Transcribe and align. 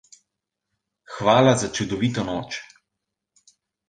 Hvala 1.17 1.53
za 1.63 1.69
čudovito 1.79 2.23
noč. 2.31 2.57